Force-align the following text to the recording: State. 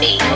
State. 0.00 0.27